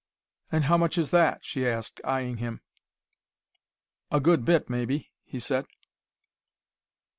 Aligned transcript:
"And 0.51 0.63
how 0.63 0.77
much 0.77 0.97
is 0.97 1.11
that?" 1.11 1.45
she 1.45 1.63
asked, 1.67 2.01
eying 2.03 2.37
him. 2.37 2.61
"A 4.09 4.19
good 4.19 4.43
bit, 4.45 4.67
maybe," 4.67 5.11
he 5.23 5.39
said. 5.39 5.67